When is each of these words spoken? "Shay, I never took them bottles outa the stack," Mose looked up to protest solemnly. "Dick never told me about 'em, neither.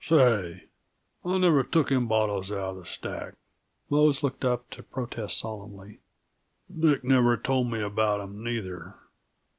"Shay, 0.03 0.63
I 1.23 1.37
never 1.37 1.63
took 1.63 1.89
them 1.89 2.07
bottles 2.07 2.51
outa 2.51 2.79
the 2.79 2.85
stack," 2.87 3.35
Mose 3.87 4.23
looked 4.23 4.43
up 4.43 4.67
to 4.71 4.81
protest 4.81 5.37
solemnly. 5.37 5.99
"Dick 6.75 7.03
never 7.03 7.37
told 7.37 7.69
me 7.69 7.81
about 7.81 8.19
'em, 8.19 8.43
neither. 8.43 8.95